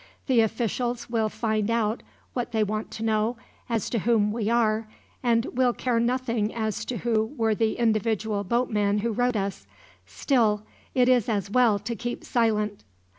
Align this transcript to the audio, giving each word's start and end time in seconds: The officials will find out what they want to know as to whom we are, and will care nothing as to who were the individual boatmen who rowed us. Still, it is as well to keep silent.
The 0.25 0.41
officials 0.41 1.11
will 1.11 1.29
find 1.29 1.69
out 1.69 2.01
what 2.33 2.53
they 2.53 2.63
want 2.63 2.89
to 2.89 3.03
know 3.03 3.37
as 3.69 3.87
to 3.91 3.99
whom 3.99 4.31
we 4.31 4.49
are, 4.49 4.87
and 5.21 5.45
will 5.45 5.73
care 5.73 5.99
nothing 5.99 6.51
as 6.55 6.83
to 6.85 6.97
who 6.97 7.27
were 7.37 7.53
the 7.53 7.73
individual 7.77 8.43
boatmen 8.43 8.97
who 9.05 9.11
rowed 9.11 9.37
us. 9.37 9.67
Still, 10.07 10.63
it 10.95 11.07
is 11.07 11.29
as 11.29 11.51
well 11.51 11.77
to 11.77 11.95
keep 11.95 12.23
silent. 12.23 12.83